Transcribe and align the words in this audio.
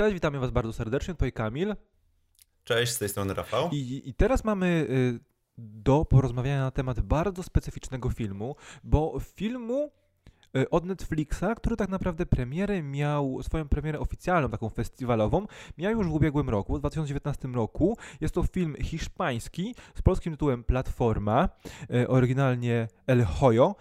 cześć, 0.00 0.14
witamy 0.14 0.38
Was 0.38 0.50
bardzo 0.50 0.72
serdecznie, 0.72 1.14
tutaj 1.14 1.32
Kamil. 1.32 1.76
Cześć, 2.64 2.92
z 2.92 2.98
tej 2.98 3.08
strony 3.08 3.34
Rafał. 3.34 3.68
I, 3.72 4.02
i 4.04 4.14
teraz 4.14 4.44
mamy 4.44 4.66
y, 4.66 5.20
do 5.58 6.04
porozmawiania 6.04 6.60
na 6.60 6.70
temat 6.70 7.00
bardzo 7.00 7.42
specyficznego 7.42 8.10
filmu, 8.10 8.56
bo 8.84 9.20
filmu 9.20 9.90
y, 10.56 10.70
od 10.70 10.84
Netflixa, 10.84 11.44
który 11.56 11.76
tak 11.76 11.88
naprawdę 11.88 12.26
premierę 12.26 12.82
miał, 12.82 13.42
swoją 13.42 13.68
premierę 13.68 13.98
oficjalną, 13.98 14.50
taką 14.50 14.68
festiwalową, 14.68 15.46
miał 15.78 15.92
już 15.92 16.06
w 16.06 16.14
ubiegłym 16.14 16.50
roku, 16.50 16.76
w 16.76 16.78
2019 16.78 17.48
roku. 17.48 17.96
Jest 18.20 18.34
to 18.34 18.42
film 18.42 18.76
hiszpański 18.82 19.74
z 19.94 20.02
polskim 20.02 20.32
tytułem 20.32 20.64
Platforma, 20.64 21.48
y, 21.94 22.08
oryginalnie 22.08 22.88
El 23.06 23.24
Hoyo. 23.24 23.74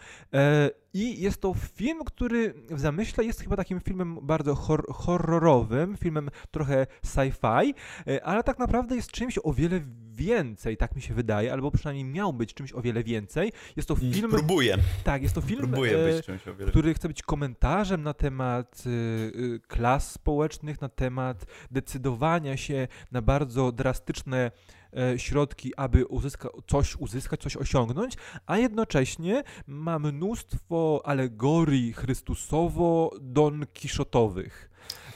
E, 0.95 0.97
I 0.97 1.21
jest 1.21 1.41
to 1.41 1.53
film, 1.53 2.03
który 2.05 2.53
w 2.69 2.79
zamyśle 2.79 3.25
jest 3.25 3.41
chyba 3.41 3.55
takim 3.55 3.79
filmem 3.79 4.17
bardzo 4.21 4.55
hor 4.55 4.93
horrorowym, 4.93 5.97
filmem 5.97 6.29
trochę 6.51 6.87
sci-fi, 7.05 7.73
e, 8.07 8.23
ale 8.23 8.43
tak 8.43 8.59
naprawdę 8.59 8.95
jest 8.95 9.11
czymś 9.11 9.39
o 9.43 9.53
wiele 9.53 9.81
więcej, 10.11 10.77
tak 10.77 10.95
mi 10.95 11.01
się 11.01 11.13
wydaje, 11.13 11.53
albo 11.53 11.71
przynajmniej 11.71 12.05
miał 12.05 12.33
być 12.33 12.53
czymś 12.53 12.73
o 12.73 12.81
wiele 12.81 13.03
więcej. 13.03 13.51
Jest 13.75 13.87
to 13.87 13.95
film. 13.95 14.31
Próbuję. 14.31 14.77
Tak, 15.03 15.23
jest 15.23 15.35
to 15.35 15.41
film, 15.41 15.59
Próbuję 15.59 15.97
e, 15.97 16.13
być 16.13 16.25
czymś 16.25 16.47
o 16.47 16.55
wiele 16.55 16.71
który 16.71 16.93
chce 16.93 17.07
być 17.07 17.21
komentarzem 17.21 18.03
na 18.03 18.13
temat 18.13 18.83
y, 18.85 19.59
klas 19.67 20.11
społecznych, 20.11 20.81
na 20.81 20.89
temat 20.89 21.45
decydowania 21.71 22.57
się 22.57 22.87
na 23.11 23.21
bardzo 23.21 23.71
drastyczne 23.71 24.37
e, 24.39 24.51
środki, 25.17 25.75
aby 25.75 26.05
uzyska, 26.05 26.49
coś 26.67 26.95
uzyskać, 26.95 27.41
coś 27.41 27.57
osiągnąć, 27.57 28.13
a 28.45 28.57
jednocześnie 28.57 29.43
ma 29.67 29.99
mnóstwo 29.99 31.01
alegorii 31.05 31.93
chrystusowo-don 31.93 33.65
kiszotowych. 33.73 34.69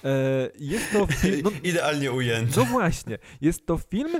E, 0.03 0.49
Jest 0.59 0.91
to 0.93 1.07
film, 1.21 1.41
no, 1.43 1.51
Idealnie 1.63 2.11
ujęty. 2.11 2.59
no 2.59 2.65
właśnie, 2.65 3.17
jest 3.41 3.65
to 3.65 3.77
film. 3.77 4.11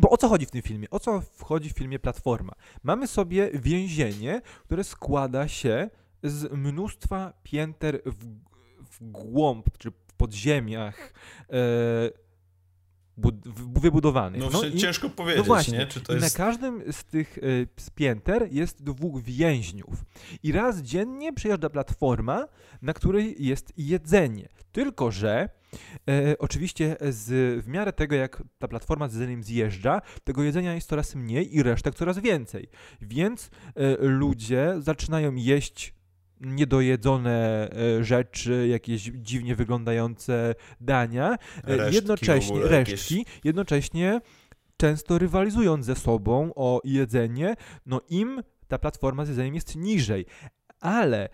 Bo 0.00 0.10
o 0.10 0.16
co 0.16 0.28
chodzi 0.28 0.46
w 0.46 0.50
tym 0.50 0.62
filmie? 0.62 0.90
O 0.90 1.00
co 1.00 1.20
wchodzi 1.20 1.70
w 1.70 1.72
filmie 1.72 1.98
Platforma? 1.98 2.52
Mamy 2.82 3.06
sobie 3.06 3.50
więzienie, 3.54 4.42
które 4.64 4.84
składa 4.84 5.48
się 5.48 5.90
z 6.22 6.52
mnóstwa 6.52 7.32
pięter 7.42 8.02
w, 8.06 8.24
w 8.90 8.98
głąb, 9.00 9.78
czy 9.78 9.90
w 9.90 10.12
podziemiach 10.16 11.12
e, 11.50 11.52
wybudowanych. 13.74 14.42
No, 14.52 14.64
i- 14.64 14.78
ciężko 14.78 15.10
powiedzieć, 15.10 15.38
no 15.38 15.44
właśnie, 15.44 15.78
nie? 15.78 15.86
Czy 15.86 16.00
to 16.00 16.12
i 16.12 16.16
na 16.16 16.24
jest... 16.24 16.36
każdym 16.36 16.92
z 16.92 17.04
tych 17.04 17.38
y, 17.38 17.68
z 17.76 17.90
pięter 17.90 18.48
jest 18.52 18.82
dwóch 18.82 19.22
więźniów. 19.22 20.04
I 20.42 20.52
raz 20.52 20.82
dziennie 20.82 21.32
przyjeżdża 21.32 21.70
platforma, 21.70 22.48
na 22.82 22.92
której 22.92 23.36
jest 23.38 23.72
jedzenie. 23.76 24.48
Tylko, 24.72 25.10
że 25.10 25.48
e, 26.08 26.38
oczywiście 26.38 26.96
z, 27.10 27.64
w 27.64 27.68
miarę 27.68 27.92
tego, 27.92 28.14
jak 28.14 28.42
ta 28.58 28.68
platforma 28.68 29.08
z 29.08 29.12
jedzeniem 29.12 29.42
zjeżdża, 29.42 30.02
tego 30.24 30.42
jedzenia 30.42 30.74
jest 30.74 30.88
coraz 30.88 31.14
mniej 31.14 31.56
i 31.56 31.62
resztek 31.62 31.94
coraz 31.94 32.18
więcej. 32.18 32.68
Więc 33.00 33.50
e, 33.74 33.96
ludzie 34.00 34.74
zaczynają 34.78 35.34
jeść 35.34 35.94
niedojedzone 36.40 37.68
e, 38.00 38.04
rzeczy, 38.04 38.66
jakieś 38.68 39.02
dziwnie 39.02 39.56
wyglądające 39.56 40.54
dania, 40.80 41.36
e, 41.64 41.76
Resztki 41.76 41.94
jednocześnie 41.94 42.56
ogóle 42.56 42.78
jakieś. 42.78 42.92
resztki, 42.92 43.26
jednocześnie 43.44 44.20
często 44.76 45.18
rywalizując 45.18 45.86
ze 45.86 45.94
sobą 45.94 46.50
o 46.54 46.80
jedzenie, 46.84 47.54
no 47.86 48.00
im 48.08 48.42
ta 48.68 48.78
platforma 48.78 49.24
z 49.24 49.28
jedzeniem 49.28 49.54
jest 49.54 49.76
niżej. 49.76 50.26
Ale 50.80 51.24
e, 51.24 51.28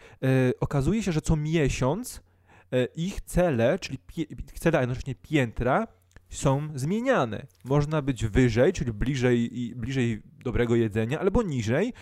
okazuje 0.60 1.02
się, 1.02 1.12
że 1.12 1.20
co 1.20 1.36
miesiąc 1.36 2.22
ich 2.96 3.20
cele, 3.20 3.78
czyli 3.78 3.98
cele, 4.60 4.78
a 4.78 4.80
jednocześnie 4.80 5.14
piętra, 5.14 5.86
są 6.28 6.68
zmieniane. 6.74 7.46
Można 7.64 8.02
być 8.02 8.26
wyżej, 8.26 8.72
czyli 8.72 8.92
bliżej, 8.92 9.58
i- 9.60 9.74
bliżej 9.76 10.22
dobrego 10.44 10.76
jedzenia, 10.76 11.20
albo 11.20 11.42
niżej, 11.42 11.92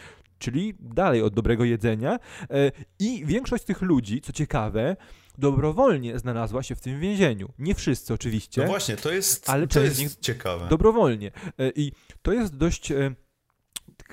czyli 0.41 0.75
dalej 0.81 1.23
od 1.23 1.35
dobrego 1.35 1.65
jedzenia. 1.65 2.19
E, 2.51 2.73
I 2.99 3.27
większość 3.27 3.63
z 3.63 3.67
tych 3.67 3.83
ludzi, 3.83 4.21
co 4.21 4.33
ciekawe, 4.33 4.97
dobrowolnie 5.39 6.19
znalazła 6.19 6.63
się 6.63 6.75
w 6.75 6.81
tym 6.81 7.01
więzieniu. 7.01 7.53
Nie 7.59 7.75
wszyscy 7.75 8.15
oczywiście 8.15 8.61
No 8.63 8.67
właśnie, 8.67 8.97
to 8.97 9.13
jest, 9.13 9.51
Ale 9.51 9.67
to 9.67 9.81
jest 9.81 10.21
ciekawe. 10.21 10.67
dobrowolnie. 10.69 11.33
E, 11.59 11.71
I 11.77 11.93
to 12.23 12.33
jest 12.33 12.57
dość. 12.57 12.93
e, 12.93 13.15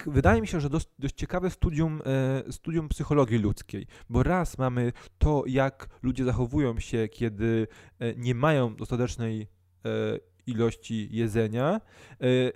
Wydaje 0.06 0.42
mi 0.42 0.48
się, 0.48 0.62
że 0.62 0.70
dość, 0.70 0.88
dość 1.00 1.16
ciekawe 1.16 1.50
studium, 1.50 2.02
e, 2.48 2.52
studium 2.52 2.90
psychologii 2.90 3.38
ludzkiej, 3.38 3.88
bo 4.10 4.24
raz 4.24 4.58
mamy 4.58 4.92
to, 5.18 5.44
jak 5.48 5.90
ludzie 6.04 6.24
zachowują 6.26 6.80
się, 6.80 7.08
kiedy 7.08 7.68
e, 8.00 8.16
nie 8.16 8.36
mają 8.36 8.76
dostatecznej 8.76 9.42
e, 9.42 9.48
ilości 10.48 11.10
jedzenia. 11.12 11.82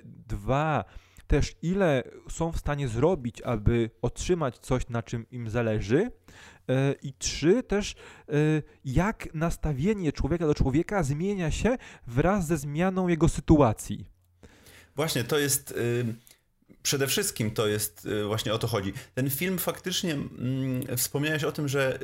Dwa, 0.05 0.85
też 1.31 1.55
ile 1.61 2.03
są 2.29 2.51
w 2.51 2.57
stanie 2.57 2.87
zrobić, 2.87 3.41
aby 3.41 3.89
otrzymać 4.01 4.57
coś, 4.57 4.89
na 4.89 5.03
czym 5.03 5.29
im 5.31 5.49
zależy. 5.49 6.11
E, 6.69 6.95
I 7.03 7.13
trzy, 7.13 7.63
też 7.63 7.91
e, 7.93 8.33
jak 8.85 9.33
nastawienie 9.33 10.11
człowieka 10.11 10.47
do 10.47 10.55
człowieka 10.55 11.03
zmienia 11.03 11.51
się 11.51 11.77
wraz 12.07 12.47
ze 12.47 12.57
zmianą 12.57 13.07
jego 13.07 13.29
sytuacji. 13.29 14.05
Właśnie, 14.95 15.23
to 15.23 15.39
jest... 15.39 15.71
Y... 15.71 16.15
Przede 16.83 17.07
wszystkim 17.07 17.51
to 17.51 17.67
jest, 17.67 18.05
y, 18.05 18.25
właśnie 18.25 18.53
o 18.53 18.57
to 18.57 18.67
chodzi. 18.67 18.93
Ten 19.13 19.29
film 19.29 19.57
faktycznie, 19.57 20.13
mm, 20.13 20.97
wspomniałeś 20.97 21.43
o 21.43 21.51
tym, 21.51 21.67
że 21.67 21.99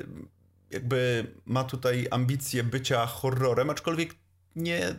jakby 0.72 1.28
ma 1.46 1.64
tutaj 1.64 2.08
ambicje 2.12 2.64
bycia 2.64 3.06
horrorem, 3.06 3.70
aczkolwiek 3.70 4.16
nie, 4.56 4.96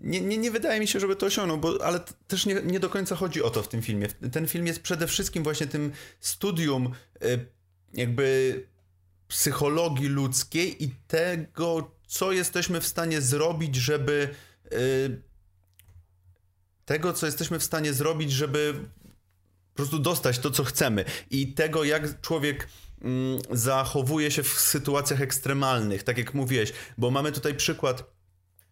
nie, 0.00 0.20
nie, 0.20 0.38
nie 0.38 0.50
wydaje 0.50 0.80
mi 0.80 0.88
się, 0.88 1.00
żeby 1.00 1.16
to 1.16 1.26
osiągnął, 1.26 1.58
bo, 1.58 1.84
ale 1.84 2.00
też 2.28 2.46
nie, 2.46 2.54
nie 2.54 2.80
do 2.80 2.90
końca 2.90 3.16
chodzi 3.16 3.42
o 3.42 3.50
to 3.50 3.62
w 3.62 3.68
tym 3.68 3.82
filmie. 3.82 4.08
Ten 4.32 4.46
film 4.46 4.66
jest 4.66 4.82
przede 4.82 5.06
wszystkim 5.06 5.42
właśnie 5.42 5.66
tym 5.66 5.92
studium 6.20 6.92
y, 7.24 7.46
jakby 7.94 8.66
psychologii 9.28 10.08
ludzkiej 10.08 10.84
i 10.84 10.90
tego, 11.06 11.90
co 12.06 12.32
jesteśmy 12.32 12.80
w 12.80 12.86
stanie 12.86 13.20
zrobić, 13.20 13.76
żeby 13.76 14.28
y, 14.72 15.22
tego, 16.84 17.12
co 17.12 17.26
jesteśmy 17.26 17.58
w 17.58 17.64
stanie 17.64 17.92
zrobić, 17.92 18.32
żeby 18.32 18.74
po 19.72 19.76
prostu 19.76 19.98
dostać 19.98 20.38
to, 20.38 20.50
co 20.50 20.64
chcemy. 20.64 21.04
I 21.30 21.52
tego, 21.52 21.84
jak 21.84 22.20
człowiek 22.20 22.68
mm, 23.02 23.38
zachowuje 23.50 24.30
się 24.30 24.42
w 24.42 24.48
sytuacjach 24.48 25.20
ekstremalnych, 25.20 26.02
tak 26.02 26.18
jak 26.18 26.34
mówiłeś, 26.34 26.72
bo 26.98 27.10
mamy 27.10 27.32
tutaj 27.32 27.54
przykład, 27.54 28.17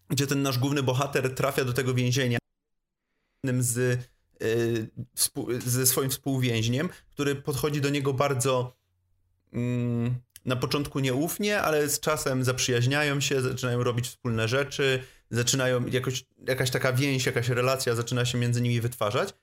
gdzie 0.09 0.27
ten 0.27 0.41
nasz 0.41 0.59
główny 0.59 0.83
bohater 0.83 1.35
trafia 1.35 1.65
do 1.65 1.73
tego 1.73 1.93
więzienia 1.93 2.37
z, 3.59 3.77
y, 4.43 4.89
ze 5.65 5.85
swoim 5.85 6.09
współwięźniem, 6.09 6.89
który 7.09 7.35
podchodzi 7.35 7.81
do 7.81 7.89
niego 7.89 8.13
bardzo 8.13 8.77
mm, 9.53 10.15
na 10.45 10.55
początku 10.55 10.99
nieufnie, 10.99 11.61
ale 11.61 11.89
z 11.89 11.99
czasem 11.99 12.43
zaprzyjaźniają 12.43 13.21
się, 13.21 13.41
zaczynają 13.41 13.83
robić 13.83 14.07
wspólne 14.07 14.47
rzeczy, 14.47 15.03
zaczynają 15.29 15.85
jakoś, 15.85 16.25
jakaś 16.47 16.71
taka 16.71 16.93
więź, 16.93 17.25
jakaś 17.25 17.49
relacja 17.49 17.95
zaczyna 17.95 18.25
się 18.25 18.37
między 18.37 18.61
nimi 18.61 18.81
wytwarzać. 18.81 19.33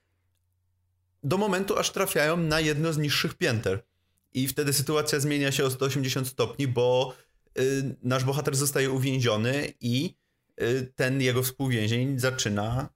Do 1.22 1.38
momentu, 1.38 1.78
aż 1.78 1.90
trafiają 1.90 2.36
na 2.36 2.60
jedno 2.60 2.92
z 2.92 2.98
niższych 2.98 3.34
pięter. 3.34 3.84
I 4.32 4.48
wtedy 4.48 4.72
sytuacja 4.72 5.20
zmienia 5.20 5.52
się 5.52 5.64
o 5.64 5.70
180 5.70 6.28
stopni, 6.28 6.68
bo 6.68 7.14
y, 7.58 7.96
nasz 8.02 8.24
bohater 8.24 8.56
zostaje 8.56 8.90
uwięziony 8.90 9.72
i 9.80 10.04
y, 10.06 10.23
ten 10.96 11.20
jego 11.20 11.42
współwięzień 11.42 12.18
zaczyna, 12.18 12.88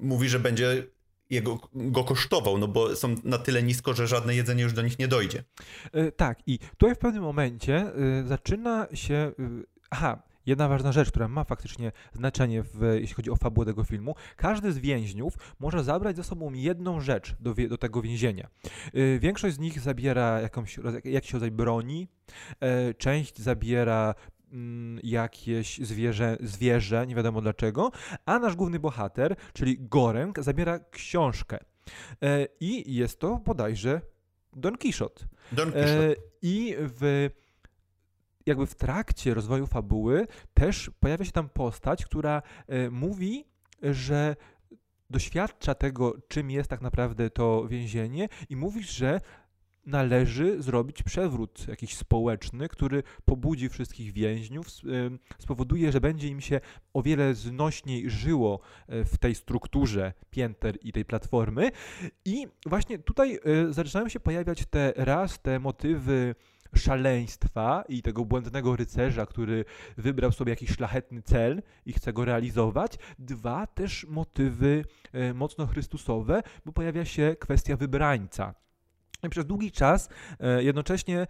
mówi, 0.00 0.28
że 0.28 0.38
będzie 0.40 0.86
jego, 1.30 1.58
go 1.74 2.04
kosztował, 2.04 2.58
no 2.58 2.68
bo 2.68 2.96
są 2.96 3.14
na 3.24 3.38
tyle 3.38 3.62
nisko, 3.62 3.94
że 3.94 4.06
żadne 4.06 4.34
jedzenie 4.34 4.62
już 4.62 4.72
do 4.72 4.82
nich 4.82 4.98
nie 4.98 5.08
dojdzie. 5.08 5.44
E, 5.92 6.12
Tak, 6.12 6.38
i 6.46 6.58
tutaj 6.58 6.94
w 6.94 6.98
pewnym 6.98 7.22
momencie 7.22 7.92
y, 8.22 8.26
zaczyna 8.26 8.86
się. 8.94 9.32
y, 9.40 9.64
Aha, 9.90 10.22
jedna 10.46 10.68
ważna 10.68 10.92
rzecz, 10.92 11.08
która 11.10 11.28
ma 11.28 11.44
faktycznie 11.44 11.92
znaczenie, 12.12 12.62
w, 12.62 12.80
jeśli 13.00 13.14
chodzi 13.14 13.30
o 13.30 13.36
fabułę 13.36 13.66
tego 13.66 13.84
filmu. 13.84 14.14
Każdy 14.36 14.72
z 14.72 14.78
więźniów 14.78 15.34
może 15.58 15.84
zabrać 15.84 16.16
ze 16.16 16.24
sobą 16.24 16.52
jedną 16.52 17.00
rzecz 17.00 17.34
do, 17.40 17.54
do 17.68 17.78
tego 17.78 18.02
więzienia. 18.02 18.48
Y, 18.96 19.18
Większość 19.22 19.56
z 19.56 19.58
nich 19.58 19.80
zabiera 19.80 20.40
jakąś, 20.40 20.78
jakiś 21.04 21.32
rodzaj 21.32 21.50
broni, 21.50 22.08
część 22.98 23.38
zabiera 23.38 24.14
jakieś 25.02 25.78
zwierzę, 25.78 26.36
zwierzę, 26.40 27.06
nie 27.06 27.14
wiadomo 27.14 27.40
dlaczego, 27.40 27.90
a 28.26 28.38
nasz 28.38 28.56
główny 28.56 28.78
bohater, 28.78 29.36
czyli 29.52 29.76
Goreng, 29.80 30.42
zabiera 30.42 30.78
książkę. 30.78 31.58
E, 32.22 32.46
I 32.60 32.94
jest 32.94 33.20
to 33.20 33.36
bodajże 33.36 34.00
Don 34.52 34.78
Quixote. 34.78 35.24
Don 35.52 35.72
Quixote. 35.72 36.10
E, 36.10 36.14
I 36.42 36.74
w 36.78 37.30
jakby 38.46 38.66
w 38.66 38.74
trakcie 38.74 39.34
rozwoju 39.34 39.66
fabuły 39.66 40.26
też 40.54 40.90
pojawia 41.00 41.24
się 41.24 41.32
tam 41.32 41.48
postać, 41.48 42.04
która 42.04 42.42
e, 42.66 42.90
mówi, 42.90 43.44
że 43.82 44.36
doświadcza 45.10 45.74
tego, 45.74 46.14
czym 46.28 46.50
jest 46.50 46.70
tak 46.70 46.80
naprawdę 46.80 47.30
to 47.30 47.68
więzienie 47.68 48.28
i 48.48 48.56
mówi, 48.56 48.82
że 48.82 49.20
należy 49.86 50.62
zrobić 50.62 51.02
przewrót 51.02 51.68
jakiś 51.68 51.96
społeczny, 51.96 52.68
który 52.68 53.02
pobudzi 53.24 53.68
wszystkich 53.68 54.12
więźniów, 54.12 54.66
spowoduje, 55.38 55.92
że 55.92 56.00
będzie 56.00 56.28
im 56.28 56.40
się 56.40 56.60
o 56.92 57.02
wiele 57.02 57.34
znośniej 57.34 58.10
żyło 58.10 58.60
e, 58.88 59.04
w 59.04 59.18
tej 59.18 59.34
strukturze 59.34 60.12
pięter 60.30 60.78
i 60.82 60.92
tej 60.92 61.04
platformy. 61.04 61.70
I 62.24 62.46
właśnie 62.66 62.98
tutaj 62.98 63.38
e, 63.68 63.72
zaczynają 63.72 64.08
się 64.08 64.20
pojawiać 64.20 64.66
te 64.66 64.92
raz 64.96 65.42
te 65.42 65.58
motywy 65.58 66.34
szaleństwa 66.74 67.84
i 67.88 68.02
tego 68.02 68.24
błędnego 68.24 68.76
rycerza, 68.76 69.26
który 69.26 69.64
wybrał 69.96 70.32
sobie 70.32 70.50
jakiś 70.50 70.70
szlachetny 70.70 71.22
cel 71.22 71.62
i 71.86 71.92
chce 71.92 72.12
go 72.12 72.24
realizować. 72.24 72.98
Dwa, 73.18 73.66
też 73.66 74.06
motywy 74.08 74.84
e, 75.12 75.34
mocno 75.34 75.66
chrystusowe, 75.66 76.42
bo 76.64 76.72
pojawia 76.72 77.04
się 77.04 77.36
kwestia 77.40 77.76
wybrańca. 77.76 78.65
Przez 79.30 79.46
długi 79.46 79.72
czas 79.72 80.08
e, 80.40 80.62
jednocześnie 80.62 81.18
e, 81.20 81.26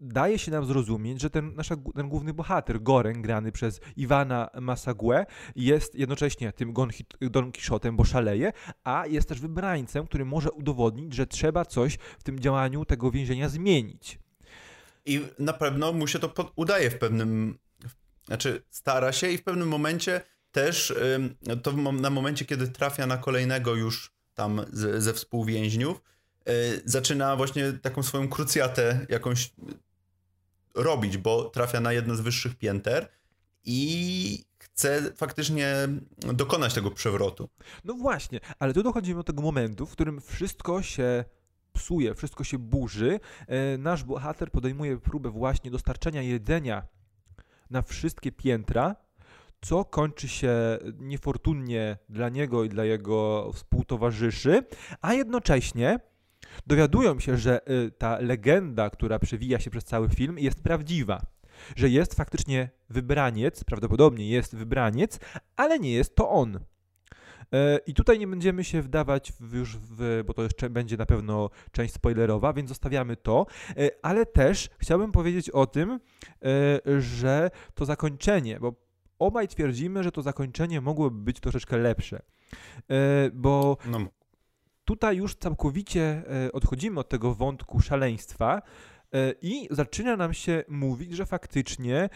daje 0.00 0.38
się 0.38 0.50
nam 0.50 0.66
zrozumieć, 0.66 1.20
że 1.20 1.30
ten, 1.30 1.54
nasz, 1.54 1.68
ten 1.94 2.08
główny 2.08 2.34
bohater, 2.34 2.82
Goren, 2.82 3.22
grany 3.22 3.52
przez 3.52 3.80
Iwana 3.96 4.50
Masague, 4.60 5.24
jest 5.56 5.94
jednocześnie 5.94 6.52
tym 6.52 6.74
Don 7.20 7.52
Quixotem, 7.52 7.96
bo 7.96 8.04
szaleje, 8.04 8.52
a 8.84 9.06
jest 9.06 9.28
też 9.28 9.40
wybrańcem, 9.40 10.06
który 10.06 10.24
może 10.24 10.52
udowodnić, 10.52 11.14
że 11.14 11.26
trzeba 11.26 11.64
coś 11.64 11.98
w 12.18 12.22
tym 12.22 12.40
działaniu 12.40 12.84
tego 12.84 13.10
więzienia 13.10 13.48
zmienić. 13.48 14.18
I 15.04 15.20
na 15.38 15.52
pewno 15.52 15.92
mu 15.92 16.06
się 16.06 16.18
to 16.18 16.52
udaje 16.56 16.90
w 16.90 16.98
pewnym, 16.98 17.58
znaczy 18.26 18.62
stara 18.70 19.12
się 19.12 19.28
i 19.28 19.38
w 19.38 19.44
pewnym 19.44 19.68
momencie 19.68 20.20
też, 20.52 20.94
to 21.62 21.72
na 21.72 22.10
momencie, 22.10 22.44
kiedy 22.44 22.68
trafia 22.68 23.06
na 23.06 23.16
kolejnego 23.16 23.74
już 23.74 24.12
tam 24.34 24.64
ze, 24.72 25.00
ze 25.00 25.12
współwięźniów, 25.12 26.02
zaczyna 26.84 27.36
właśnie 27.36 27.72
taką 27.72 28.02
swoją 28.02 28.28
krucjatę 28.28 29.06
jakąś 29.08 29.52
robić, 30.74 31.18
bo 31.18 31.44
trafia 31.44 31.80
na 31.80 31.92
jedno 31.92 32.14
z 32.14 32.20
wyższych 32.20 32.54
pięter 32.54 33.08
i 33.64 34.44
chce 34.58 35.12
faktycznie 35.16 35.74
dokonać 36.18 36.74
tego 36.74 36.90
przewrotu. 36.90 37.48
No 37.84 37.94
właśnie, 37.94 38.40
ale 38.58 38.74
tu 38.74 38.82
dochodzimy 38.82 39.20
do 39.20 39.24
tego 39.24 39.42
momentu, 39.42 39.86
w 39.86 39.92
którym 39.92 40.20
wszystko 40.20 40.82
się 40.82 41.24
psuje, 41.72 42.14
wszystko 42.14 42.44
się 42.44 42.58
burzy. 42.58 43.20
E, 43.46 43.78
nasz 43.78 44.04
bohater 44.04 44.50
podejmuje 44.50 44.98
próbę 44.98 45.30
właśnie 45.30 45.70
dostarczenia 45.70 46.22
jedzenia 46.22 46.86
na 47.70 47.82
wszystkie 47.82 48.32
piętra, 48.32 48.96
co 49.60 49.84
kończy 49.84 50.28
się 50.28 50.78
niefortunnie 50.98 51.98
dla 52.08 52.28
niego 52.28 52.64
i 52.64 52.68
dla 52.68 52.84
jego 52.84 53.50
współtowarzyszy, 53.52 54.62
a 55.00 55.14
jednocześnie 55.14 56.00
dowiadują 56.66 57.20
się, 57.20 57.36
że 57.36 57.66
e, 57.66 57.90
ta 57.90 58.18
legenda, 58.18 58.90
która 58.90 59.18
przewija 59.18 59.60
się 59.60 59.70
przez 59.70 59.84
cały 59.84 60.08
film, 60.08 60.38
jest 60.38 60.62
prawdziwa. 60.62 61.20
Że 61.76 61.88
jest 61.88 62.14
faktycznie 62.14 62.70
wybraniec, 62.90 63.64
prawdopodobnie 63.64 64.28
jest 64.28 64.56
wybraniec, 64.56 65.20
ale 65.56 65.78
nie 65.78 65.92
jest 65.92 66.16
to 66.16 66.30
on. 66.30 66.58
E, 67.52 67.78
I 67.86 67.94
tutaj 67.94 68.18
nie 68.18 68.26
będziemy 68.26 68.64
się 68.64 68.82
wdawać 68.82 69.32
już 69.52 69.76
w, 69.76 70.22
bo 70.26 70.34
to 70.34 70.42
jeszcze 70.42 70.70
będzie 70.70 70.96
na 70.96 71.06
pewno 71.06 71.50
część 71.72 71.94
spoilerowa, 71.94 72.52
więc 72.52 72.68
zostawiamy 72.68 73.16
to, 73.16 73.46
e, 73.76 73.90
ale 74.02 74.26
też 74.26 74.70
chciałbym 74.78 75.12
powiedzieć 75.12 75.50
o 75.50 75.66
tym, 75.66 75.90
e, 75.90 77.00
że 77.00 77.50
to 77.74 77.84
zakończenie, 77.84 78.60
bo 78.60 78.74
obaj 79.18 79.48
twierdzimy, 79.48 80.02
że 80.02 80.12
to 80.12 80.22
zakończenie 80.22 80.80
mogłoby 80.80 81.18
być 81.18 81.40
troszeczkę 81.40 81.76
lepsze, 81.76 82.22
bo 83.32 83.76
no. 83.86 83.98
Tutaj 84.84 85.16
już 85.16 85.34
całkowicie 85.34 86.22
odchodzimy 86.52 87.00
od 87.00 87.08
tego 87.08 87.34
wątku 87.34 87.80
szaleństwa, 87.80 88.62
i 89.42 89.68
zaczyna 89.70 90.16
nam 90.16 90.34
się 90.34 90.64
mówić, 90.68 91.12
że 91.12 91.26
faktycznie 91.26 92.08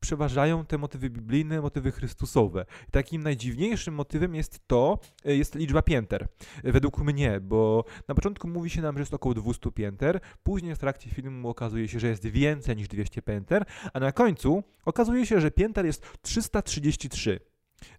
przeważają 0.00 0.66
te 0.66 0.78
motywy 0.78 1.10
biblijne, 1.10 1.60
motywy 1.60 1.92
chrystusowe. 1.92 2.66
takim 2.90 3.22
najdziwniejszym 3.22 3.94
motywem 3.94 4.34
jest 4.34 4.60
to, 4.66 4.98
e, 5.24 5.36
jest 5.36 5.54
liczba 5.54 5.82
pięter. 5.82 6.28
E, 6.64 6.72
według 6.72 6.98
mnie, 6.98 7.40
bo 7.40 7.84
na 8.08 8.14
początku 8.14 8.48
mówi 8.48 8.70
się 8.70 8.82
nam, 8.82 8.96
że 8.96 9.00
jest 9.00 9.14
około 9.14 9.34
200 9.34 9.72
pięter, 9.72 10.20
później 10.42 10.74
w 10.74 10.78
trakcie 10.78 11.10
filmu 11.10 11.48
okazuje 11.48 11.88
się, 11.88 12.00
że 12.00 12.08
jest 12.08 12.26
więcej 12.26 12.76
niż 12.76 12.88
200 12.88 13.22
pięter, 13.22 13.64
a 13.92 14.00
na 14.00 14.12
końcu 14.12 14.62
okazuje 14.84 15.26
się, 15.26 15.40
że 15.40 15.50
pięter 15.50 15.86
jest 15.86 16.06
333. 16.22 17.40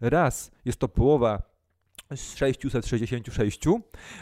Raz 0.01 0.51
jest 0.65 0.79
to 0.79 0.87
połowa 0.87 1.41
z 2.15 2.35
666, 2.35 3.61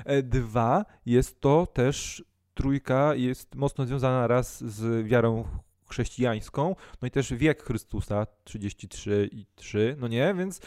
e, 0.05 0.23
dwa 0.23 0.85
jest 1.05 1.41
to 1.41 1.65
też 1.65 2.23
trójka 2.53 3.15
jest 3.15 3.55
mocno 3.55 3.85
związana 3.85 4.27
raz 4.27 4.63
z 4.63 5.07
wiarą 5.07 5.43
chrześcijańską, 5.89 6.75
no 7.01 7.07
i 7.07 7.11
też 7.11 7.33
wiek 7.33 7.63
Chrystusa 7.63 8.27
33 8.43 9.29
i 9.31 9.45
3, 9.55 9.95
no 9.99 10.07
nie, 10.07 10.33
więc 10.37 10.61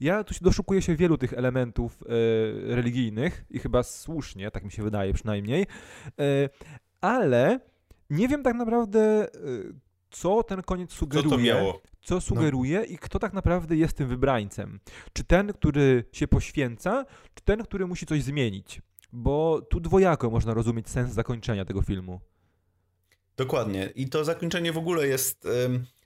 ja 0.00 0.24
tu 0.24 0.34
się 0.34 0.40
doszukuję 0.42 0.82
się 0.82 0.96
wielu 0.96 1.18
tych 1.18 1.32
elementów 1.32 2.02
e, 2.02 2.06
religijnych 2.74 3.44
i 3.50 3.58
chyba 3.58 3.82
słusznie, 3.82 4.50
tak 4.50 4.64
mi 4.64 4.72
się 4.72 4.82
wydaje 4.82 5.12
przynajmniej, 5.12 5.66
e, 6.18 6.48
ale 7.00 7.60
nie 8.10 8.28
wiem 8.28 8.42
tak 8.42 8.54
naprawdę, 8.56 9.00
e, 9.00 9.28
co 10.14 10.42
ten 10.42 10.62
koniec 10.62 10.92
sugeruje. 10.92 11.54
Co, 11.54 11.80
co 12.02 12.20
sugeruje 12.20 12.78
no. 12.78 12.84
i 12.84 12.98
kto 12.98 13.18
tak 13.18 13.32
naprawdę 13.32 13.76
jest 13.76 13.96
tym 13.96 14.08
wybrańcem. 14.08 14.80
Czy 15.12 15.24
ten, 15.24 15.52
który 15.52 16.04
się 16.12 16.28
poświęca, 16.28 17.04
czy 17.34 17.44
ten, 17.44 17.62
który 17.62 17.86
musi 17.86 18.06
coś 18.06 18.22
zmienić. 18.22 18.82
Bo 19.12 19.62
tu 19.70 19.80
dwojako 19.80 20.30
można 20.30 20.54
rozumieć 20.54 20.88
sens 20.88 21.12
zakończenia 21.12 21.64
tego 21.64 21.82
filmu. 21.82 22.20
Dokładnie. 23.36 23.92
I 23.94 24.08
to 24.08 24.24
zakończenie 24.24 24.72
w 24.72 24.78
ogóle 24.78 25.06
jest. 25.06 25.48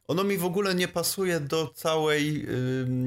Ono 0.07 0.25
mi 0.25 0.37
w 0.37 0.45
ogóle 0.45 0.75
nie 0.75 0.89
pasuje 0.89 1.41
do 1.41 1.69
całej, 1.75 2.47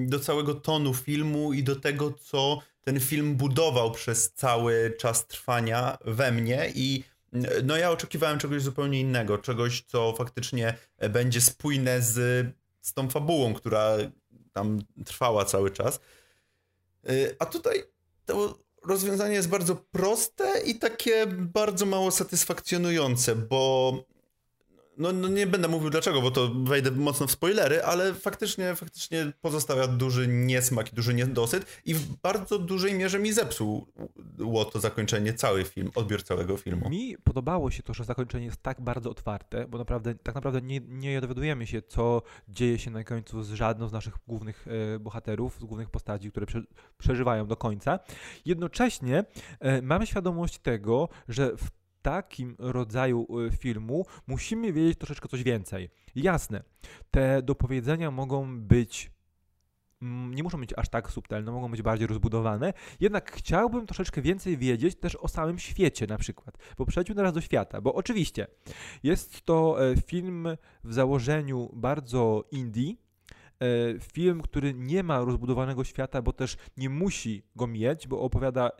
do 0.07 0.19
całego 0.19 0.55
tonu 0.55 0.93
filmu 0.93 1.53
i 1.53 1.63
do 1.63 1.75
tego, 1.75 2.11
co 2.11 2.59
ten 2.83 2.99
film 2.99 3.35
budował 3.35 3.91
przez 3.91 4.33
cały 4.33 4.93
czas 4.99 5.27
trwania 5.27 5.97
we 6.05 6.31
mnie 6.31 6.71
i 6.75 7.03
no 7.63 7.77
ja 7.77 7.91
oczekiwałem 7.91 8.39
czegoś 8.39 8.61
zupełnie 8.61 8.99
innego, 8.99 9.37
czegoś, 9.37 9.83
co 9.83 10.13
faktycznie 10.17 10.77
będzie 11.09 11.41
spójne 11.41 12.01
z, 12.01 12.47
z 12.81 12.93
tą 12.93 13.09
fabułą, 13.09 13.53
która 13.53 13.97
tam 14.53 14.79
trwała 15.05 15.45
cały 15.45 15.71
czas. 15.71 15.99
Y, 17.09 17.35
a 17.39 17.45
tutaj 17.45 17.83
to 18.25 18.59
rozwiązanie 18.85 19.35
jest 19.35 19.49
bardzo 19.49 19.75
proste 19.75 20.61
i 20.65 20.79
takie 20.79 21.27
bardzo 21.27 21.85
mało 21.85 22.11
satysfakcjonujące, 22.11 23.35
bo 23.35 23.93
no, 25.01 25.11
no, 25.11 25.27
nie 25.27 25.47
będę 25.47 25.67
mówił 25.67 25.89
dlaczego, 25.89 26.21
bo 26.21 26.31
to 26.31 26.51
wejdę 26.63 26.91
mocno 26.91 27.27
w 27.27 27.31
spoilery, 27.31 27.83
ale 27.83 28.13
faktycznie, 28.13 28.75
faktycznie 28.75 29.31
pozostawia 29.41 29.87
duży 29.87 30.27
niesmak 30.27 30.91
i 30.91 30.95
duży 30.95 31.13
niedosyt 31.13 31.65
i 31.85 31.93
w 31.93 32.21
bardzo 32.21 32.59
dużej 32.59 32.93
mierze 32.93 33.19
mi 33.19 33.33
zepsuło 33.33 33.85
to 34.71 34.79
zakończenie, 34.79 35.33
cały 35.33 35.63
film, 35.63 35.91
odbiór 35.95 36.23
całego 36.23 36.57
filmu. 36.57 36.89
Mi 36.89 37.17
podobało 37.23 37.71
się 37.71 37.83
to, 37.83 37.93
że 37.93 38.03
zakończenie 38.03 38.45
jest 38.45 38.61
tak 38.61 38.81
bardzo 38.81 39.09
otwarte, 39.09 39.67
bo 39.67 39.77
naprawdę, 39.77 40.15
tak 40.15 40.35
naprawdę 40.35 40.61
nie, 40.61 40.79
nie 40.87 41.21
dowiadujemy 41.21 41.67
się, 41.67 41.81
co 41.81 42.21
dzieje 42.49 42.79
się 42.79 42.91
na 42.91 43.03
końcu 43.03 43.43
z 43.43 43.51
żadną 43.51 43.87
z 43.87 43.91
naszych 43.91 44.13
głównych 44.27 44.67
e, 44.95 44.99
bohaterów, 44.99 45.59
z 45.59 45.63
głównych 45.63 45.89
postaci, 45.89 46.31
które 46.31 46.45
prze, 46.45 46.61
przeżywają 46.97 47.47
do 47.47 47.57
końca. 47.57 47.99
Jednocześnie 48.45 49.25
e, 49.59 49.81
mamy 49.81 50.07
świadomość 50.07 50.59
tego, 50.59 51.09
że 51.27 51.57
w 51.57 51.80
takim 52.01 52.55
rodzaju 52.59 53.27
y, 53.39 53.51
filmu 53.51 54.05
musimy 54.27 54.73
wiedzieć 54.73 54.97
troszeczkę 54.97 55.29
coś 55.29 55.43
więcej. 55.43 55.89
Jasne, 56.15 56.63
te 57.11 57.41
dopowiedzenia 57.41 58.11
mogą 58.11 58.59
być 58.59 59.11
mm, 60.01 60.33
nie 60.33 60.43
muszą 60.43 60.59
być 60.59 60.73
aż 60.77 60.89
tak 60.89 61.11
subtelne, 61.11 61.51
mogą 61.51 61.71
być 61.71 61.81
bardziej 61.81 62.07
rozbudowane, 62.07 62.73
jednak 62.99 63.31
chciałbym 63.31 63.85
troszeczkę 63.85 64.21
więcej 64.21 64.57
wiedzieć 64.57 64.95
też 64.95 65.15
o 65.15 65.27
samym 65.27 65.59
świecie 65.59 66.07
na 66.07 66.17
przykład, 66.17 66.57
bo 66.77 66.85
przejdźmy 66.85 67.15
teraz 67.15 67.33
do 67.33 67.41
świata, 67.41 67.81
bo 67.81 67.93
oczywiście 67.93 68.47
jest 69.03 69.41
to 69.41 69.85
e, 69.91 69.95
film 69.95 70.47
w 70.83 70.93
założeniu 70.93 71.69
bardzo 71.73 72.43
indie, 72.51 72.93
e, 73.59 73.99
film, 74.13 74.41
który 74.41 74.73
nie 74.73 75.03
ma 75.03 75.19
rozbudowanego 75.19 75.83
świata, 75.83 76.21
bo 76.21 76.33
też 76.33 76.57
nie 76.77 76.89
musi 76.89 77.43
go 77.55 77.67
mieć, 77.67 78.07
bo 78.07 78.21
opowiada 78.21 78.71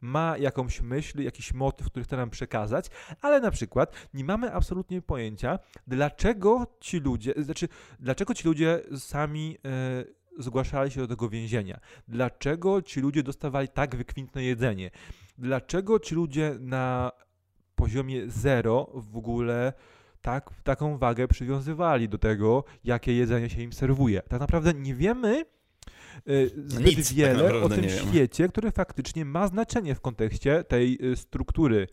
ma 0.00 0.38
jakąś 0.38 0.80
myśl, 0.80 1.22
jakiś 1.22 1.54
motyw, 1.54 1.86
który 1.86 2.04
chce 2.04 2.16
nam 2.16 2.30
przekazać, 2.30 2.86
ale 3.22 3.40
na 3.40 3.50
przykład 3.50 4.08
nie 4.14 4.24
mamy 4.24 4.52
absolutnie 4.52 5.02
pojęcia, 5.02 5.58
dlaczego 5.86 6.66
ci 6.80 7.00
ludzie, 7.00 7.34
znaczy, 7.36 7.68
dlaczego 8.00 8.34
ci 8.34 8.48
ludzie 8.48 8.80
sami 8.96 9.58
e, 9.64 10.42
zgłaszali 10.42 10.90
się 10.90 11.00
do 11.00 11.06
tego 11.06 11.28
więzienia, 11.28 11.80
dlaczego 12.08 12.82
ci 12.82 13.00
ludzie 13.00 13.22
dostawali 13.22 13.68
tak 13.68 13.96
wykwintne 13.96 14.44
jedzenie, 14.44 14.90
dlaczego 15.38 16.00
ci 16.00 16.14
ludzie 16.14 16.56
na 16.60 17.12
poziomie 17.74 18.22
zero 18.26 18.90
w 18.94 19.16
ogóle 19.16 19.72
tak, 20.22 20.50
taką 20.64 20.98
wagę 20.98 21.28
przywiązywali 21.28 22.08
do 22.08 22.18
tego, 22.18 22.64
jakie 22.84 23.12
jedzenie 23.12 23.50
się 23.50 23.62
im 23.62 23.72
serwuje. 23.72 24.22
Tak 24.22 24.40
naprawdę 24.40 24.74
nie 24.74 24.94
wiemy, 24.94 25.44
zbyt 26.66 26.96
Nic, 26.96 27.08
tak 27.08 27.16
wiele 27.16 27.44
tak 27.44 27.62
o 27.62 27.68
tym 27.68 27.88
świecie, 27.88 28.48
który 28.48 28.70
faktycznie 28.70 29.24
ma 29.24 29.48
znaczenie 29.48 29.94
w 29.94 30.00
kontekście 30.00 30.64
tej 30.64 30.98
y, 31.12 31.16
struktury 31.16 31.86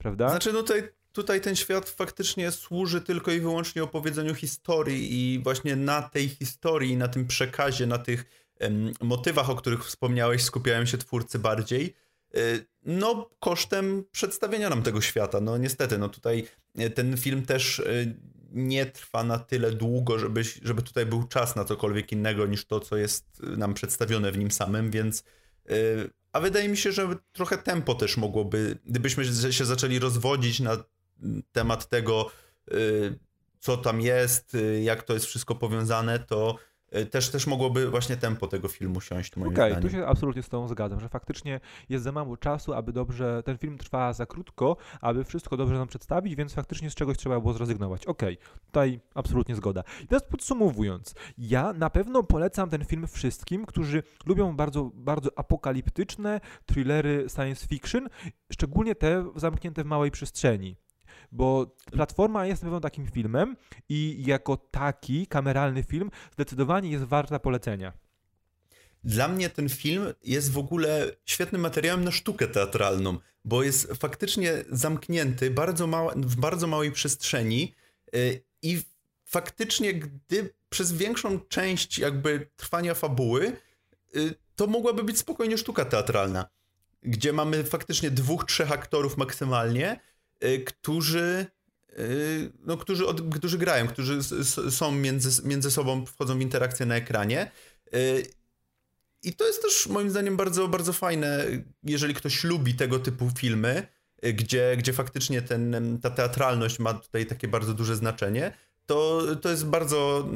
prawda? 0.00 0.28
Znaczy, 0.28 0.52
no 0.52 0.62
tutaj, 0.62 0.82
tutaj 1.12 1.40
ten 1.40 1.56
świat 1.56 1.88
faktycznie 1.88 2.50
służy 2.50 3.00
tylko 3.00 3.32
i 3.32 3.40
wyłącznie 3.40 3.82
opowiedzeniu 3.82 4.34
historii 4.34 5.34
i 5.34 5.38
właśnie 5.38 5.76
na 5.76 6.02
tej 6.02 6.28
historii, 6.28 6.96
na 6.96 7.08
tym 7.08 7.26
przekazie, 7.26 7.86
na 7.86 7.98
tych 7.98 8.24
em, 8.58 8.92
motywach, 9.00 9.50
o 9.50 9.56
których 9.56 9.84
wspomniałeś, 9.84 10.42
skupiają 10.42 10.86
się 10.86 10.98
twórcy 10.98 11.38
bardziej. 11.38 11.94
Y, 12.36 12.66
no, 12.82 13.30
kosztem 13.40 14.04
przedstawienia 14.12 14.70
nam 14.70 14.82
tego 14.82 15.00
świata. 15.00 15.40
No 15.40 15.58
niestety, 15.58 15.98
no 15.98 16.08
tutaj 16.08 16.48
y, 16.80 16.90
ten 16.90 17.16
film 17.16 17.46
też 17.46 17.78
y, 17.78 18.14
nie 18.50 18.86
trwa 18.86 19.24
na 19.24 19.38
tyle 19.38 19.70
długo, 19.70 20.18
żeby, 20.18 20.42
żeby 20.62 20.82
tutaj 20.82 21.06
był 21.06 21.26
czas 21.26 21.56
na 21.56 21.64
cokolwiek 21.64 22.12
innego 22.12 22.46
niż 22.46 22.64
to, 22.64 22.80
co 22.80 22.96
jest 22.96 23.42
nam 23.42 23.74
przedstawione 23.74 24.32
w 24.32 24.38
nim 24.38 24.50
samym, 24.50 24.90
więc 24.90 25.24
a 26.32 26.40
wydaje 26.40 26.68
mi 26.68 26.76
się, 26.76 26.92
że 26.92 27.16
trochę 27.32 27.58
tempo 27.58 27.94
też 27.94 28.16
mogłoby, 28.16 28.78
gdybyśmy 28.84 29.24
się 29.52 29.64
zaczęli 29.64 29.98
rozwodzić 29.98 30.60
na 30.60 30.84
temat 31.52 31.88
tego, 31.88 32.30
co 33.60 33.76
tam 33.76 34.00
jest, 34.00 34.56
jak 34.82 35.02
to 35.02 35.14
jest 35.14 35.26
wszystko 35.26 35.54
powiązane, 35.54 36.18
to 36.18 36.58
też, 37.10 37.30
też 37.30 37.46
mogłoby 37.46 37.90
właśnie 37.90 38.16
tempo 38.16 38.46
tego 38.46 38.68
filmu 38.68 39.00
siąść, 39.00 39.36
moim 39.36 39.52
Okej, 39.52 39.72
okay, 39.72 39.82
tu 39.82 39.90
się 39.90 40.06
absolutnie 40.06 40.42
z 40.42 40.48
Tobą 40.48 40.68
zgadzam, 40.68 41.00
że 41.00 41.08
faktycznie 41.08 41.60
jest 41.88 42.04
za 42.04 42.12
mało 42.12 42.36
czasu, 42.36 42.72
aby 42.72 42.92
dobrze, 42.92 43.42
ten 43.44 43.58
film 43.58 43.78
trwa 43.78 44.12
za 44.12 44.26
krótko, 44.26 44.76
aby 45.00 45.24
wszystko 45.24 45.56
dobrze 45.56 45.74
nam 45.74 45.88
przedstawić, 45.88 46.36
więc 46.36 46.54
faktycznie 46.54 46.90
z 46.90 46.94
czegoś 46.94 47.16
trzeba 47.16 47.40
było 47.40 47.52
zrezygnować. 47.52 48.06
Okej, 48.06 48.38
okay, 48.38 48.60
tutaj 48.66 49.00
absolutnie 49.14 49.54
zgoda. 49.54 49.82
I 50.04 50.06
teraz 50.06 50.22
podsumowując, 50.22 51.14
ja 51.38 51.72
na 51.72 51.90
pewno 51.90 52.22
polecam 52.22 52.70
ten 52.70 52.84
film 52.84 53.06
wszystkim, 53.06 53.66
którzy 53.66 54.02
lubią 54.26 54.56
bardzo, 54.56 54.90
bardzo 54.94 55.30
apokaliptyczne 55.36 56.40
thrillery 56.66 57.26
science 57.36 57.66
fiction, 57.66 58.08
szczególnie 58.52 58.94
te 58.94 59.30
zamknięte 59.36 59.82
w 59.82 59.86
małej 59.86 60.10
przestrzeni 60.10 60.76
bo 61.32 61.76
Platforma 61.92 62.46
jest 62.46 62.62
na 62.62 62.66
pewno 62.66 62.80
takim 62.80 63.06
filmem 63.06 63.56
i 63.88 64.22
jako 64.26 64.56
taki 64.56 65.26
kameralny 65.26 65.82
film 65.82 66.10
zdecydowanie 66.32 66.90
jest 66.90 67.04
warta 67.04 67.38
polecenia. 67.38 67.92
Dla 69.04 69.28
mnie 69.28 69.50
ten 69.50 69.68
film 69.68 70.06
jest 70.24 70.52
w 70.52 70.58
ogóle 70.58 71.10
świetnym 71.24 71.60
materiałem 71.60 72.04
na 72.04 72.10
sztukę 72.10 72.48
teatralną, 72.48 73.18
bo 73.44 73.62
jest 73.62 73.92
faktycznie 73.92 74.64
zamknięty 74.70 75.50
bardzo 75.50 75.86
mała, 75.86 76.14
w 76.16 76.36
bardzo 76.36 76.66
małej 76.66 76.92
przestrzeni 76.92 77.74
yy, 78.12 78.42
i 78.62 78.82
faktycznie, 79.24 79.94
gdy 79.94 80.54
przez 80.68 80.92
większą 80.92 81.40
część 81.40 81.98
jakby 81.98 82.50
trwania 82.56 82.94
fabuły, 82.94 83.56
yy, 84.14 84.34
to 84.56 84.66
mogłaby 84.66 85.04
być 85.04 85.18
spokojnie 85.18 85.58
sztuka 85.58 85.84
teatralna, 85.84 86.48
gdzie 87.02 87.32
mamy 87.32 87.64
faktycznie 87.64 88.10
dwóch, 88.10 88.44
trzech 88.44 88.72
aktorów 88.72 89.16
maksymalnie, 89.16 90.00
Y, 90.00 90.09
którzy, 90.66 91.46
y, 91.98 92.52
no, 92.66 92.76
którzy, 92.76 93.06
od, 93.06 93.34
którzy 93.34 93.58
grają, 93.58 93.88
którzy 93.88 94.18
są 94.70 94.92
między, 94.92 95.48
między 95.48 95.70
sobą, 95.70 96.06
wchodzą 96.06 96.38
w 96.38 96.40
interakcję 96.40 96.86
na 96.86 96.96
ekranie. 96.96 97.50
Y, 97.94 98.26
I 99.22 99.32
to 99.32 99.46
jest 99.46 99.62
też 99.62 99.86
moim 99.86 100.10
zdaniem 100.10 100.36
bardzo, 100.36 100.68
bardzo 100.68 100.92
fajne, 100.92 101.46
jeżeli 101.82 102.14
ktoś 102.14 102.44
lubi 102.44 102.74
tego 102.74 102.98
typu 102.98 103.30
filmy, 103.38 103.86
gdzie, 104.22 104.76
gdzie 104.78 104.92
faktycznie 104.92 105.42
ten, 105.42 105.98
ta 106.02 106.10
teatralność 106.10 106.78
ma 106.78 106.94
tutaj 106.94 107.26
takie 107.26 107.48
bardzo 107.48 107.74
duże 107.74 107.96
znaczenie, 107.96 108.52
to, 108.86 109.22
to 109.42 109.50
jest 109.50 109.66
bardzo 109.66 110.28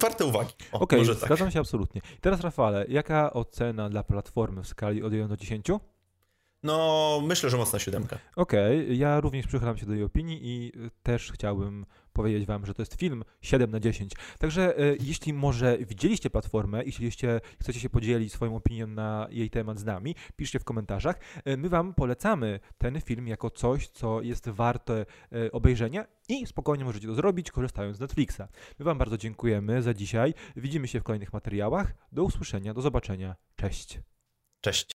warte 0.00 0.24
uwagi. 0.24 0.52
Okej, 0.72 1.00
okay, 1.00 1.14
tak. 1.14 1.24
zgadzam 1.24 1.50
się 1.50 1.60
absolutnie. 1.60 2.00
teraz 2.20 2.40
Rafale, 2.40 2.84
jaka 2.88 3.32
ocena 3.32 3.90
dla 3.90 4.02
platformy 4.02 4.62
w 4.62 4.68
skali 4.68 5.02
od 5.02 5.12
1 5.12 5.28
do 5.28 5.36
10? 5.36 5.66
No, 6.62 7.20
myślę, 7.24 7.50
że 7.50 7.56
mocna 7.56 7.78
siódemka. 7.78 8.18
Okej, 8.36 8.84
okay. 8.84 8.94
ja 8.94 9.20
również 9.20 9.46
przychylam 9.46 9.76
się 9.76 9.86
do 9.86 9.94
jej 9.94 10.02
opinii 10.02 10.40
i 10.42 10.72
y, 10.86 10.90
też 11.02 11.32
chciałbym 11.32 11.86
powiedzieć 12.12 12.46
wam, 12.46 12.66
że 12.66 12.74
to 12.74 12.82
jest 12.82 12.94
film 12.94 13.24
7 13.42 13.70
na 13.70 13.80
10. 13.80 14.12
Także 14.38 14.78
e, 14.78 14.96
jeśli 15.00 15.32
może 15.32 15.78
widzieliście 15.78 16.30
platformę 16.30 16.82
i 16.82 16.90
chcieliście, 16.90 17.40
chcecie 17.60 17.80
się 17.80 17.90
podzielić 17.90 18.32
swoją 18.32 18.56
opinią 18.56 18.86
na 18.86 19.26
jej 19.30 19.50
temat 19.50 19.78
z 19.78 19.84
nami, 19.84 20.14
piszcie 20.36 20.58
w 20.58 20.64
komentarzach. 20.64 21.20
E, 21.44 21.56
my 21.56 21.68
wam 21.68 21.94
polecamy 21.94 22.60
ten 22.78 23.00
film 23.00 23.28
jako 23.28 23.50
coś, 23.50 23.88
co 23.88 24.22
jest 24.22 24.48
warte 24.48 25.06
e, 25.32 25.52
obejrzenia 25.52 26.06
i 26.28 26.46
spokojnie 26.46 26.84
możecie 26.84 27.06
to 27.06 27.14
zrobić, 27.14 27.50
korzystając 27.50 27.96
z 27.96 28.00
Netflixa. 28.00 28.42
My 28.78 28.84
wam 28.84 28.98
bardzo 28.98 29.18
dziękujemy 29.18 29.82
za 29.82 29.94
dzisiaj. 29.94 30.34
Widzimy 30.56 30.88
się 30.88 31.00
w 31.00 31.02
kolejnych 31.02 31.32
materiałach. 31.32 31.94
Do 32.12 32.24
usłyszenia, 32.24 32.74
do 32.74 32.80
zobaczenia. 32.80 33.36
Cześć. 33.56 34.00
Cześć. 34.60 34.88